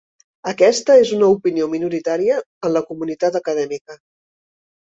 [0.51, 4.01] Aquesta és una opinió minoritària en la comunitat acadèmica.